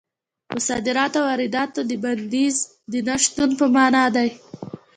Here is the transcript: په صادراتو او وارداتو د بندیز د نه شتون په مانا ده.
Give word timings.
په 0.49 0.57
صادراتو 0.67 1.19
او 1.21 1.27
وارداتو 1.27 1.79
د 1.85 1.91
بندیز 2.03 2.55
د 2.91 2.93
نه 3.07 3.15
شتون 3.23 3.49
په 3.59 3.65
مانا 3.75 4.05
ده. 4.15 4.25